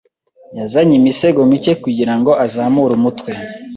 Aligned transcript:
Yazanye 0.59 0.93
imisego 0.97 1.39
mike 1.51 1.73
kugirango 1.83 2.31
azamure 2.45 2.91
umutwe. 2.99 3.31